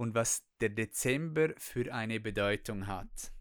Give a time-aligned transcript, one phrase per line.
[0.00, 3.32] und was der Dezember für eine Bedeutung hat.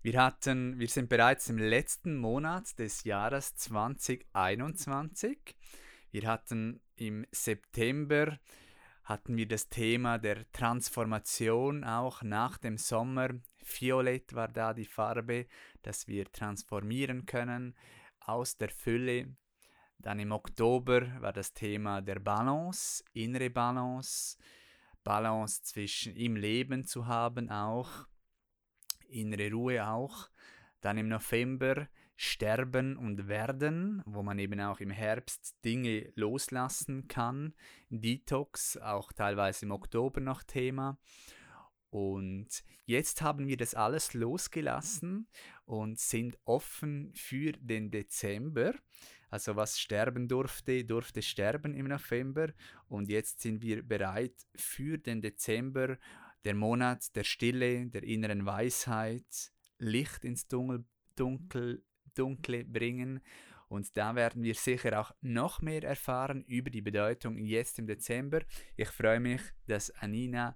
[0.00, 5.56] Wir, hatten, wir sind bereits im letzten Monat des Jahres 2021.
[6.12, 8.38] Wir hatten im September
[9.02, 13.30] hatten wir das Thema der Transformation auch nach dem Sommer.
[13.64, 15.48] Violett war da die Farbe,
[15.82, 17.74] dass wir transformieren können
[18.20, 19.34] aus der Fülle.
[19.98, 24.36] Dann im Oktober war das Thema der Balance, innere Balance,
[25.04, 28.06] Balance zwischen im Leben zu haben auch,
[29.08, 30.28] innere Ruhe auch.
[30.80, 37.54] Dann im November Sterben und Werden, wo man eben auch im Herbst Dinge loslassen kann.
[37.88, 40.98] Detox, auch teilweise im Oktober noch Thema.
[41.90, 45.28] Und jetzt haben wir das alles losgelassen
[45.64, 48.74] und sind offen für den Dezember.
[49.32, 52.52] Also was sterben durfte, durfte sterben im November
[52.90, 55.96] und jetzt sind wir bereit für den Dezember,
[56.44, 60.84] der Monat der Stille, der inneren Weisheit, Licht ins Dunkel,
[61.16, 61.82] Dunkel,
[62.14, 63.22] Dunkle bringen.
[63.68, 68.40] Und da werden wir sicher auch noch mehr erfahren über die Bedeutung jetzt im Dezember.
[68.76, 70.54] Ich freue mich, dass Anina,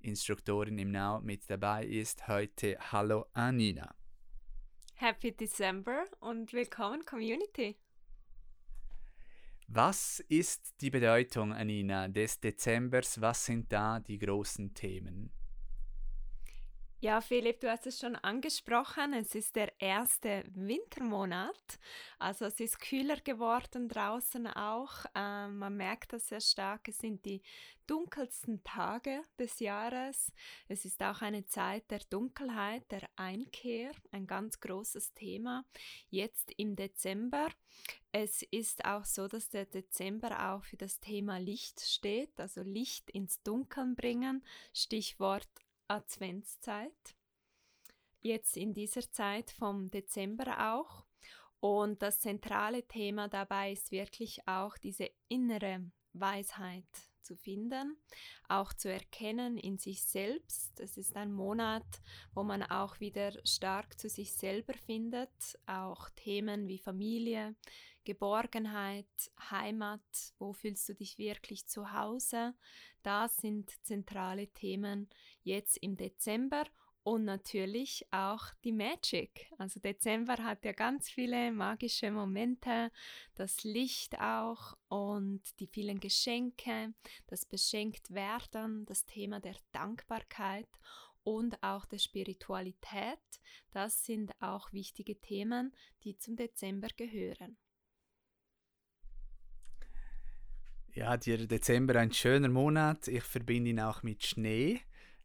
[0.00, 2.76] Instruktorin im Now, mit dabei ist heute.
[2.92, 3.94] Hallo Anina.
[4.96, 7.78] Happy December und willkommen Community.
[9.70, 13.20] Was ist die Bedeutung, Anina, des Dezembers?
[13.20, 15.30] Was sind da die großen Themen?
[17.00, 19.12] Ja, Philipp, du hast es schon angesprochen.
[19.12, 21.78] Es ist der erste Wintermonat.
[22.18, 25.04] Also es ist kühler geworden draußen auch.
[25.14, 26.88] Ähm, man merkt das sehr stark.
[26.88, 27.40] Es sind die
[27.86, 30.32] dunkelsten Tage des Jahres.
[30.66, 35.64] Es ist auch eine Zeit der Dunkelheit, der Einkehr, ein ganz großes Thema.
[36.10, 37.48] Jetzt im Dezember.
[38.10, 43.08] Es ist auch so, dass der Dezember auch für das Thema Licht steht, also Licht
[43.12, 44.42] ins Dunkeln bringen.
[44.74, 45.48] Stichwort
[45.88, 47.16] Adventszeit.
[48.20, 51.04] Jetzt in dieser Zeit vom Dezember auch.
[51.60, 56.86] Und das zentrale Thema dabei ist wirklich auch diese innere Weisheit
[57.22, 57.96] zu finden,
[58.48, 60.80] auch zu erkennen in sich selbst.
[60.80, 61.86] Es ist ein Monat,
[62.32, 67.54] wo man auch wieder stark zu sich selber findet, auch Themen wie Familie,
[68.04, 69.06] Geborgenheit,
[69.50, 70.00] Heimat,
[70.38, 72.54] wo fühlst du dich wirklich zu Hause?
[73.02, 75.08] Das sind zentrale Themen
[75.42, 76.64] jetzt im Dezember
[77.02, 79.50] und natürlich auch die Magic.
[79.56, 82.90] Also Dezember hat ja ganz viele magische Momente,
[83.34, 86.92] das Licht auch und die vielen Geschenke,
[87.26, 90.68] das beschenkt werden, das Thema der Dankbarkeit
[91.24, 93.18] und auch der Spiritualität.
[93.70, 97.56] Das sind auch wichtige Themen, die zum Dezember gehören.
[100.94, 103.08] Ja, der Dezember ein schöner Monat.
[103.08, 104.80] Ich verbinde ihn auch mit Schnee.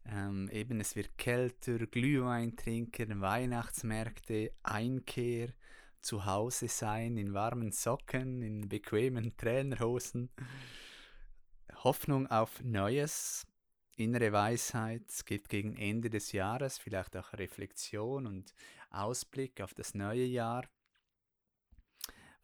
[0.06, 5.48] Ähm, eben, es wird kälter, Glühwein trinken, Weihnachtsmärkte, Einkehr,
[6.02, 10.28] zu Hause sein, in warmen Socken, in bequemen Trainerhosen.
[11.82, 13.46] Hoffnung auf Neues,
[13.96, 15.04] innere Weisheit.
[15.08, 18.54] Es geht gegen Ende des Jahres, vielleicht auch Reflexion und
[18.90, 20.68] Ausblick auf das neue Jahr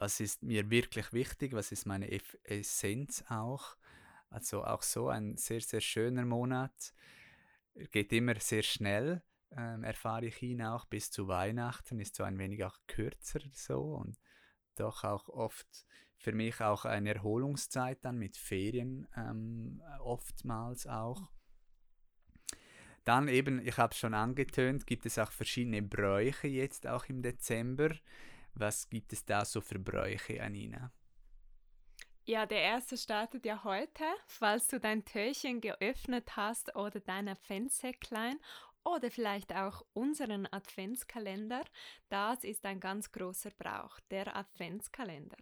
[0.01, 2.11] was ist mir wirklich wichtig, was ist meine
[2.45, 3.77] Essenz auch.
[4.31, 6.95] Also auch so ein sehr, sehr schöner Monat.
[7.93, 9.23] Geht immer sehr schnell,
[9.55, 13.95] ähm, erfahre ich ihn auch, bis zu Weihnachten ist so ein wenig auch kürzer so
[13.95, 14.19] und
[14.75, 15.87] doch auch oft
[16.17, 21.29] für mich auch eine Erholungszeit dann mit Ferien ähm, oftmals auch.
[23.05, 27.23] Dann eben, ich habe es schon angetönt, gibt es auch verschiedene Bräuche jetzt auch im
[27.23, 27.91] Dezember.
[28.55, 30.93] Was gibt es da so für Bräuche, Anina?
[32.25, 34.05] Ja, der erste startet ja heute.
[34.27, 38.39] Falls du dein Türchen geöffnet hast oder dein Adventssäcklein
[38.85, 41.65] oder vielleicht auch unseren Adventskalender,
[42.09, 45.39] das ist ein ganz großer Brauch, der Adventskalender.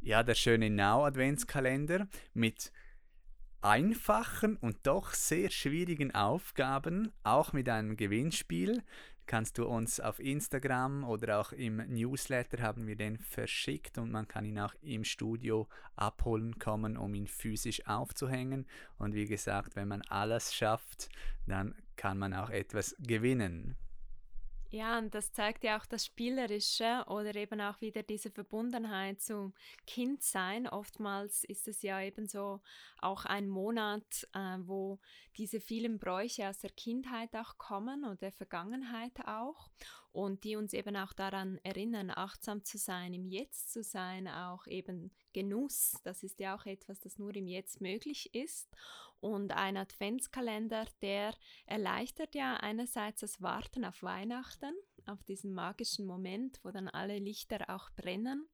[0.00, 2.72] Ja, der schöne Now-Adventskalender mit
[3.60, 8.82] einfachen und doch sehr schwierigen Aufgaben, auch mit einem Gewinnspiel
[9.26, 14.28] kannst du uns auf Instagram oder auch im Newsletter haben wir den verschickt und man
[14.28, 18.66] kann ihn auch im Studio abholen kommen, um ihn physisch aufzuhängen.
[18.98, 21.08] Und wie gesagt, wenn man alles schafft,
[21.46, 23.76] dann kann man auch etwas gewinnen.
[24.70, 29.54] Ja, und das zeigt ja auch das Spielerische oder eben auch wieder diese Verbundenheit zum
[29.86, 30.66] Kindsein.
[30.66, 32.60] Oftmals ist es ja eben so
[33.00, 34.98] auch ein Monat, äh, wo
[35.36, 39.70] diese vielen Bräuche aus der Kindheit auch kommen oder der Vergangenheit auch
[40.12, 44.66] und die uns eben auch daran erinnern, achtsam zu sein, im Jetzt zu sein, auch
[44.66, 46.00] eben Genuss.
[46.04, 48.68] Das ist ja auch etwas, das nur im Jetzt möglich ist.
[49.20, 51.34] Und ein Adventskalender, der
[51.66, 54.74] erleichtert ja einerseits das Warten auf Weihnachten,
[55.06, 58.48] auf diesen magischen Moment, wo dann alle Lichter auch brennen.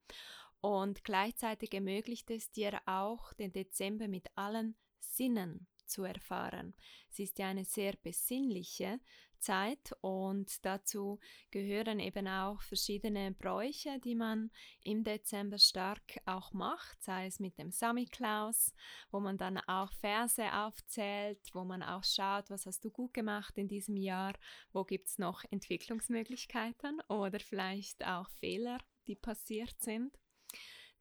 [0.60, 6.74] Und gleichzeitig ermöglicht es dir auch, den Dezember mit allen Sinnen zu erfahren.
[7.10, 9.00] Es ist ja eine sehr besinnliche
[9.42, 11.18] Zeit und dazu
[11.50, 14.50] gehören eben auch verschiedene Bräuche, die man
[14.82, 18.72] im Dezember stark auch macht, sei es mit dem Samichlaus,
[19.10, 23.58] wo man dann auch Verse aufzählt, wo man auch schaut, was hast du gut gemacht
[23.58, 24.32] in diesem Jahr,
[24.72, 30.16] wo gibt es noch Entwicklungsmöglichkeiten oder vielleicht auch Fehler, die passiert sind.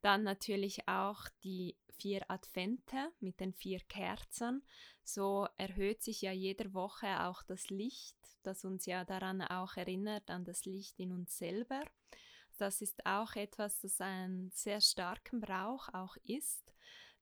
[0.01, 4.63] Dann natürlich auch die vier Advente mit den vier Kerzen.
[5.03, 10.29] So erhöht sich ja jede Woche auch das Licht, das uns ja daran auch erinnert,
[10.29, 11.83] an das Licht in uns selber.
[12.57, 16.71] Das ist auch etwas, das einen sehr starken Brauch auch ist.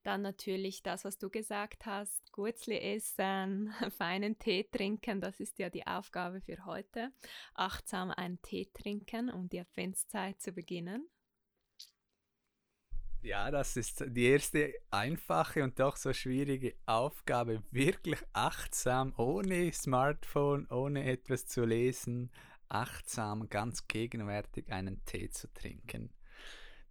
[0.04, 5.70] Dann natürlich das, was du gesagt hast, Gurzli essen, feinen Tee trinken, das ist ja
[5.70, 7.12] die Aufgabe für heute.
[7.54, 11.10] Achtsam einen Tee trinken, um die Adventszeit zu beginnen.
[13.22, 20.68] Ja, das ist die erste einfache und doch so schwierige Aufgabe, wirklich achtsam, ohne Smartphone,
[20.70, 22.32] ohne etwas zu lesen,
[22.70, 26.14] achtsam, ganz gegenwärtig einen Tee zu trinken.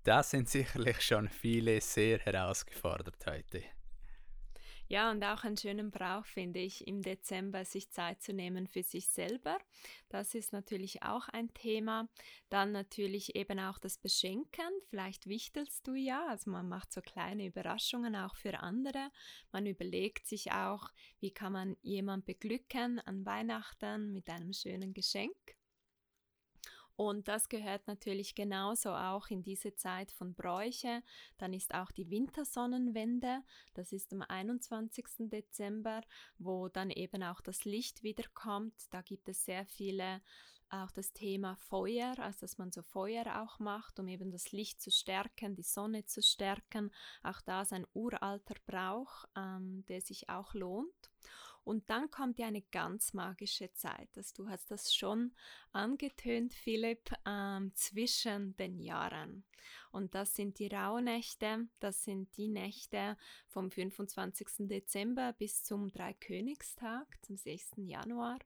[0.05, 3.63] Da sind sicherlich schon viele sehr herausgefordert heute.
[4.91, 8.83] Ja, und auch einen schönen Brauch finde ich im Dezember, sich Zeit zu nehmen für
[8.83, 9.59] sich selber.
[10.09, 12.09] Das ist natürlich auch ein Thema.
[12.49, 14.71] Dann natürlich eben auch das Beschenken.
[14.89, 19.11] Vielleicht wichtelst du ja, also man macht so kleine Überraschungen auch für andere.
[19.53, 20.89] Man überlegt sich auch,
[21.21, 25.58] wie kann man jemand beglücken an Weihnachten mit einem schönen Geschenk.
[26.99, 31.05] Und das gehört natürlich genauso auch in diese Zeit von Bräuche.
[31.37, 35.07] Dann ist auch die Wintersonnenwende, das ist am 21.
[35.31, 36.01] Dezember,
[36.39, 38.75] wo dann eben auch das Licht wiederkommt.
[38.91, 40.21] Da gibt es sehr viele,
[40.71, 44.83] auch das Thema Feuer, also dass man so Feuer auch macht, um eben das Licht
[44.83, 46.91] zu stärken, die Sonne zu stärken.
[47.23, 51.13] Auch da ist ein uralter Brauch, ähm, der sich auch lohnt.
[51.69, 54.09] Und dann kommt ja eine ganz magische Zeit.
[54.17, 55.35] Also du hast das schon
[55.71, 59.45] angetönt, Philipp, ähm, zwischen den Jahren.
[59.93, 63.19] Und das sind die Rauhnächte, das sind die Nächte
[63.49, 64.67] vom 25.
[64.67, 67.73] Dezember bis zum Dreikönigstag, zum 6.
[67.77, 68.39] Januar.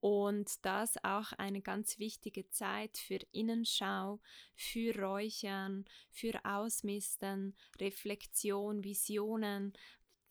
[0.00, 4.20] Und das auch eine ganz wichtige Zeit für Innenschau,
[4.56, 9.72] für Räuchern, für Ausmisten, Reflexion, Visionen,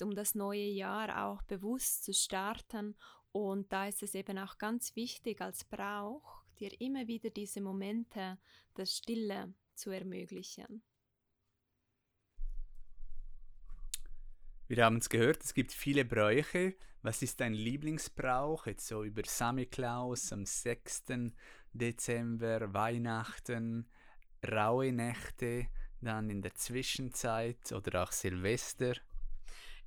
[0.02, 2.96] um das neue Jahr auch bewusst zu starten.
[3.32, 8.38] Und da ist es eben auch ganz wichtig als Brauch, dir immer wieder diese Momente
[8.78, 10.84] der Stille zu ermöglichen.
[14.68, 16.76] Wir haben es gehört, es gibt viele Bräuche.
[17.02, 18.68] Was ist dein Lieblingsbrauch?
[18.68, 21.04] Jetzt so über Samichlaus am 6.
[21.74, 23.90] Dezember, Weihnachten,
[24.50, 25.68] raue Nächte,
[26.00, 28.94] dann in der Zwischenzeit oder auch Silvester.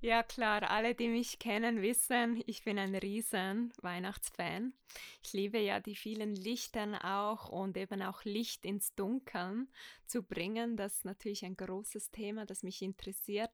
[0.05, 4.75] Ja, klar, alle, die mich kennen, wissen, ich bin ein riesen Weihnachtsfan.
[5.23, 9.67] Ich liebe ja die vielen Lichtern auch und eben auch Licht ins Dunkeln
[10.07, 10.77] zu bringen.
[10.77, 13.51] Das ist natürlich ein großes Thema, das mich interessiert.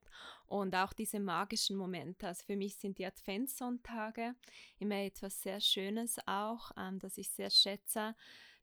[0.49, 2.26] Und auch diese magischen Momente.
[2.26, 4.35] Also für mich sind die Adventssonntage
[4.80, 8.16] immer etwas sehr Schönes auch, ähm, das ich sehr schätze.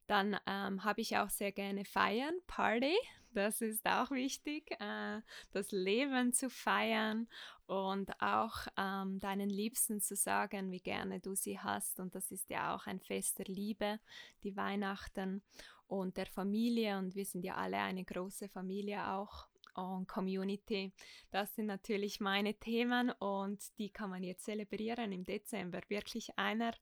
[0.08, 2.96] Dann ähm, habe ich auch sehr gerne Feiern, Party.
[3.34, 5.22] Das ist auch wichtig, äh,
[5.52, 7.28] das Leben zu feiern
[7.68, 12.00] und auch ähm, deinen Liebsten zu sagen, wie gerne du sie hast.
[12.00, 14.00] Und das ist ja auch ein Fest der Liebe,
[14.44, 15.44] die Weihnachten
[15.88, 16.98] und der Familie.
[16.98, 19.46] Und wir sind ja alle eine große Familie auch
[19.76, 20.92] und Community.
[21.30, 25.82] Das sind natürlich meine Themen und die kann man jetzt zelebrieren im Dezember.
[25.88, 26.74] Wirklich einer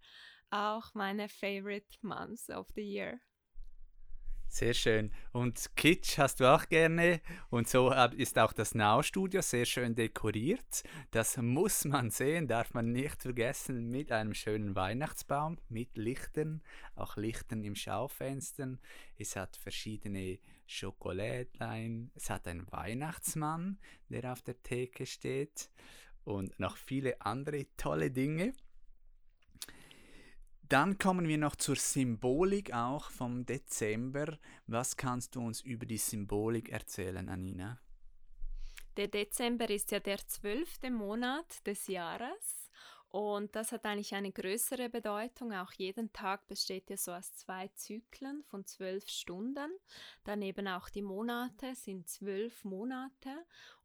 [0.51, 3.19] auch meiner Favorite Months of the Year.
[4.47, 5.11] Sehr schön.
[5.33, 7.19] Und Kitsch hast du auch gerne.
[7.49, 10.83] Und so ist auch das Now-Studio sehr schön dekoriert.
[11.11, 16.63] Das muss man sehen, darf man nicht vergessen, mit einem schönen Weihnachtsbaum, mit Lichtern,
[16.95, 18.79] auch Lichtern im Schaufenstern.
[19.17, 22.11] Es hat verschiedene Schokolädlein.
[22.15, 25.69] Es hat einen Weihnachtsmann, der auf der Theke steht.
[26.23, 28.53] Und noch viele andere tolle Dinge.
[30.69, 34.39] Dann kommen wir noch zur Symbolik auch vom Dezember.
[34.65, 37.79] Was kannst du uns über die Symbolik erzählen, Anina?
[38.98, 42.64] Der Dezember ist ja der zwölfte Monat des Jahres
[43.15, 45.53] und das hat eigentlich eine größere Bedeutung.
[45.53, 49.72] Auch jeden Tag besteht ja so aus zwei Zyklen von zwölf Stunden.
[50.25, 53.29] Daneben auch die Monate sind zwölf Monate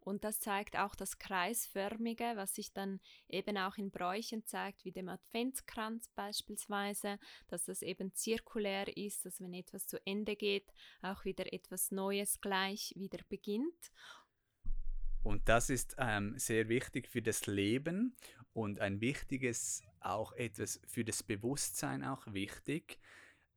[0.00, 4.90] und das zeigt auch das Kreisförmige, was sich dann eben auch in Bräuchen zeigt, wie
[4.90, 10.66] dem Adventskranz beispielsweise, dass das eben zirkulär ist, dass wenn etwas zu Ende geht,
[11.02, 13.92] auch wieder etwas Neues gleich wieder beginnt.
[15.22, 18.16] Und das ist ähm, sehr wichtig für das Leben
[18.52, 22.98] und ein wichtiges, auch etwas für das Bewusstsein auch wichtig,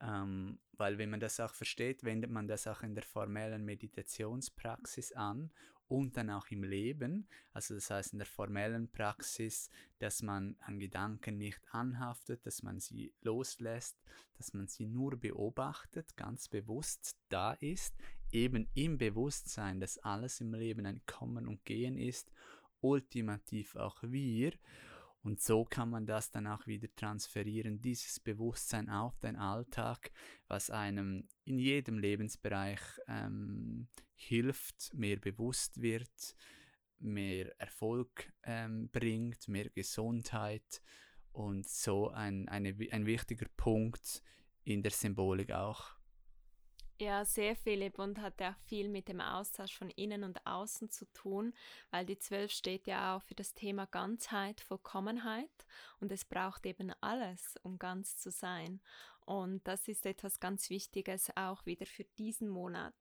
[0.01, 5.13] ähm, weil wenn man das auch versteht, wendet man das auch in der formellen Meditationspraxis
[5.13, 5.51] an
[5.87, 7.27] und dann auch im Leben.
[7.51, 9.69] Also das heißt in der formellen Praxis,
[9.99, 14.01] dass man an Gedanken nicht anhaftet, dass man sie loslässt,
[14.37, 17.95] dass man sie nur beobachtet, ganz bewusst da ist,
[18.31, 22.31] eben im Bewusstsein, dass alles im Leben ein Kommen und Gehen ist,
[22.83, 24.53] ultimativ auch wir.
[25.23, 30.11] Und so kann man das dann auch wieder transferieren, dieses Bewusstsein auf den Alltag,
[30.49, 36.35] was einem in jedem Lebensbereich ähm, hilft, mehr bewusst wird,
[36.99, 40.81] mehr Erfolg ähm, bringt, mehr Gesundheit
[41.31, 44.21] und so ein, eine, ein wichtiger Punkt
[44.63, 45.95] in der Symbolik auch.
[46.99, 51.05] Ja, sehr Philipp und hat ja viel mit dem Austausch von innen und außen zu
[51.11, 51.53] tun,
[51.91, 55.49] weil die Zwölf steht ja auch für das Thema Ganzheit, Vollkommenheit
[55.99, 58.79] und es braucht eben alles, um ganz zu sein.
[59.25, 62.95] Und das ist etwas ganz Wichtiges auch wieder für diesen Monat.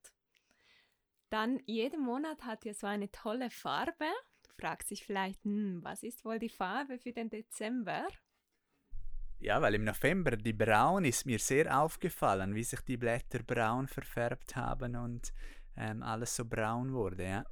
[1.29, 4.09] Dann, jeder Monat hat ja so eine tolle Farbe.
[4.43, 8.07] Du fragst dich vielleicht, hm, was ist wohl die Farbe für den Dezember?
[9.43, 13.89] Ja, weil im November die Braun ist mir sehr aufgefallen, wie sich die Blätter braun
[13.89, 15.33] verfärbt haben und
[15.75, 17.45] ähm, alles so braun wurde, ja.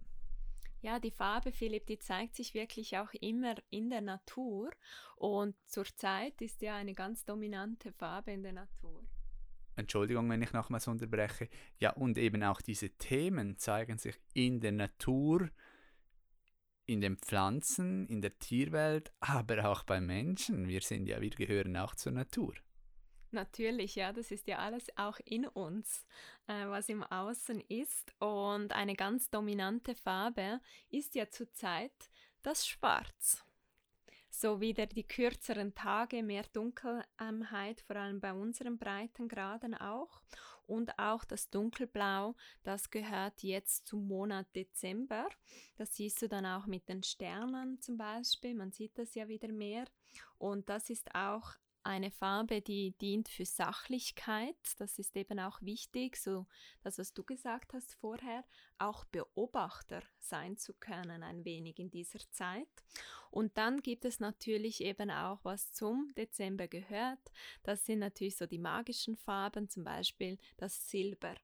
[0.82, 4.72] Ja, die Farbe, Philipp, die zeigt sich wirklich auch immer in der Natur
[5.18, 9.04] und zurzeit ist ja eine ganz dominante Farbe in der Natur.
[9.76, 11.50] Entschuldigung, wenn ich nochmals unterbreche.
[11.78, 15.50] Ja, und eben auch diese Themen zeigen sich in der Natur,
[16.86, 20.68] in den Pflanzen, in der Tierwelt, aber auch bei Menschen.
[20.68, 22.54] Wir sind ja, wir gehören auch zur Natur.
[23.34, 26.06] Natürlich, ja, das ist ja alles auch in uns,
[26.48, 28.14] äh, was im Außen ist.
[28.20, 30.60] Und eine ganz dominante Farbe
[30.90, 32.10] ist ja zurzeit
[32.42, 33.46] das Schwarz
[34.32, 40.22] so wieder die kürzeren Tage, mehr Dunkelheit, vor allem bei unseren Breitengraden auch.
[40.72, 45.28] Und auch das Dunkelblau, das gehört jetzt zum Monat Dezember.
[45.76, 48.56] Das siehst du dann auch mit den Sternen zum Beispiel.
[48.56, 49.84] Man sieht das ja wieder mehr.
[50.38, 54.56] Und das ist auch eine Farbe, die dient für Sachlichkeit.
[54.78, 56.46] Das ist eben auch wichtig, so
[56.84, 58.44] das, was du gesagt hast vorher,
[58.78, 62.68] auch Beobachter sein zu können, ein wenig in dieser Zeit.
[63.30, 67.32] Und dann gibt es natürlich eben auch, was zum Dezember gehört.
[67.64, 71.36] Das sind natürlich so die magischen Farben, zum Beispiel das Silber.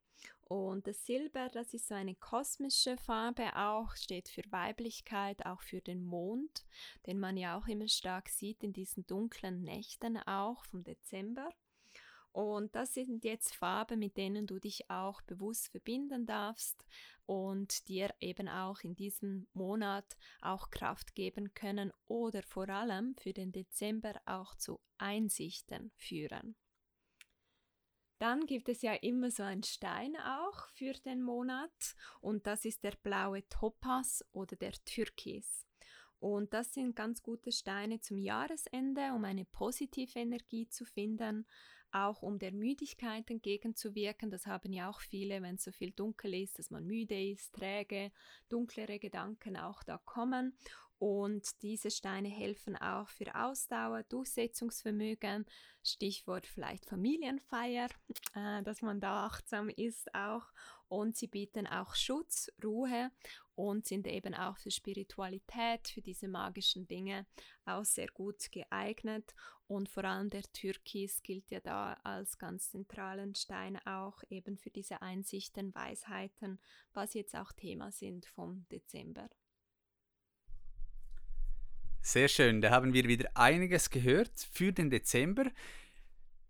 [0.50, 5.82] Und das Silber, das ist so eine kosmische Farbe auch, steht für Weiblichkeit, auch für
[5.82, 6.66] den Mond,
[7.06, 11.50] den man ja auch immer stark sieht in diesen dunklen Nächten auch vom Dezember.
[12.32, 16.86] Und das sind jetzt Farben, mit denen du dich auch bewusst verbinden darfst
[17.26, 23.34] und dir eben auch in diesem Monat auch Kraft geben können oder vor allem für
[23.34, 26.56] den Dezember auch zu Einsichten führen.
[28.20, 32.84] Dann gibt es ja immer so einen Stein auch für den Monat und das ist
[32.84, 35.68] der blaue Topaz oder der Türkis.
[36.20, 41.46] Und das sind ganz gute Steine zum Jahresende, um eine positive Energie zu finden,
[41.92, 44.32] auch um der Müdigkeit entgegenzuwirken.
[44.32, 47.54] Das haben ja auch viele, wenn es so viel dunkel ist, dass man müde ist,
[47.54, 48.12] träge,
[48.50, 50.58] dunklere Gedanken auch da kommen.
[51.00, 55.46] Und diese Steine helfen auch für Ausdauer, Durchsetzungsvermögen,
[55.84, 57.90] Stichwort vielleicht Familienfeier,
[58.36, 60.46] äh, dass man da achtsam ist auch.
[60.90, 63.12] Und sie bieten auch Schutz, Ruhe
[63.56, 67.26] und sind eben auch für Spiritualität, für diese magischen Dinge
[67.66, 69.36] auch sehr gut geeignet.
[69.68, 74.70] Und vor allem der Türkis gilt ja da als ganz zentralen Stein auch eben für
[74.70, 76.60] diese Einsichten, Weisheiten,
[76.94, 79.30] was jetzt auch Thema sind vom Dezember.
[82.08, 85.52] Sehr schön, da haben wir wieder einiges gehört für den Dezember.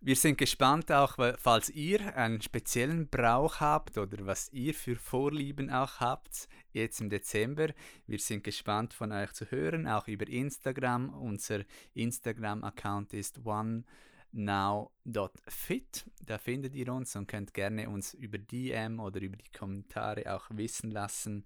[0.02, 5.72] Wir sind gespannt auch, falls ihr einen speziellen Brauch habt oder was ihr für Vorlieben
[5.72, 7.70] auch habt, jetzt im Dezember.
[8.06, 11.10] Wir sind gespannt von euch zu hören, auch über Instagram.
[11.10, 11.62] Unser
[11.96, 13.84] Instagram-Account ist one
[14.32, 16.06] now.fit.
[16.24, 20.46] Da findet ihr uns und könnt gerne uns über DM oder über die Kommentare auch
[20.52, 21.46] wissen lassen,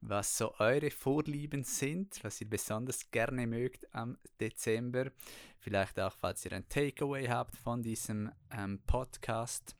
[0.00, 5.10] was so eure Vorlieben sind, was ihr besonders gerne mögt am Dezember.
[5.58, 9.76] Vielleicht auch, falls ihr ein Takeaway habt von diesem ähm, Podcast.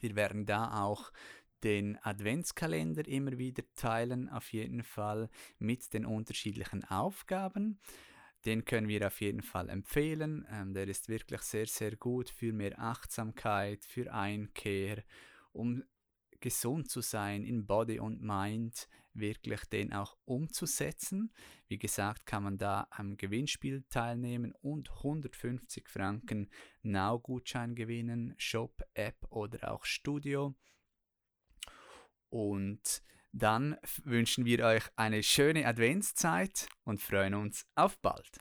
[0.00, 1.12] Wir werden da auch
[1.62, 7.78] den Adventskalender immer wieder teilen, auf jeden Fall mit den unterschiedlichen Aufgaben.
[8.46, 10.46] Den können wir auf jeden Fall empfehlen.
[10.50, 15.04] Ähm, der ist wirklich sehr, sehr gut für mehr Achtsamkeit, für Einkehr,
[15.52, 15.84] um
[16.40, 21.32] gesund zu sein in Body und Mind, wirklich den auch umzusetzen.
[21.68, 26.50] Wie gesagt, kann man da am Gewinnspiel teilnehmen und 150 Franken
[26.82, 30.54] Now-Gutschein gewinnen, Shop, App oder auch Studio.
[32.28, 38.38] Und dann wünschen wir euch eine schöne Adventszeit und freuen uns auf bald.